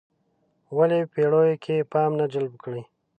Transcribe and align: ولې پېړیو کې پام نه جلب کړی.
ولې 0.77 0.99
پېړیو 1.13 1.61
کې 1.63 1.87
پام 1.91 2.11
نه 2.19 2.25
جلب 2.33 2.53
کړی. 2.63 2.81